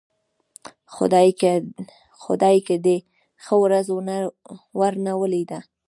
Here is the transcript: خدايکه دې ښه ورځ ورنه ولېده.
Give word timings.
خدايکه 2.23 2.75
دې 2.85 2.97
ښه 3.43 3.55
ورځ 3.63 3.87
ورنه 4.79 5.11
ولېده. 5.21 5.59